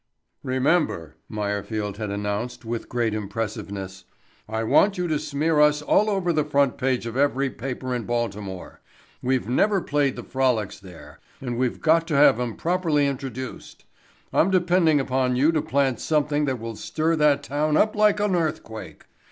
"Remember," 0.41 1.15
Meyerfield 1.29 1.97
had 1.97 2.09
announced 2.09 2.65
with 2.65 2.89
great 2.89 3.13
impressiveness, 3.13 4.05
"I 4.49 4.63
want 4.63 4.97
you 4.97 5.07
to 5.07 5.19
smear 5.19 5.59
us 5.59 5.83
all 5.83 6.09
over 6.09 6.33
the 6.33 6.43
front 6.43 6.79
page 6.79 7.05
of 7.05 7.15
every 7.15 7.51
paper 7.51 7.93
in 7.93 8.05
Baltimore. 8.05 8.81
We've 9.21 9.47
never 9.47 9.79
played 9.79 10.15
the 10.15 10.23
'Frolics' 10.23 10.79
there 10.79 11.19
and 11.39 11.55
we've 11.55 11.79
got 11.81 12.07
to 12.07 12.15
have 12.15 12.39
'em 12.39 12.55
properly 12.55 13.05
introduced. 13.05 13.85
I'm 14.33 14.49
depending 14.49 14.99
upon 14.99 15.35
you 15.35 15.51
to 15.51 15.61
plant 15.61 15.99
something 15.99 16.45
that 16.45 16.59
will 16.59 16.75
stir 16.75 17.15
that 17.17 17.43
town 17.43 17.77
up 17.77 17.95
like 17.95 18.19
an 18.19 18.35
earthquake. 18.35 19.05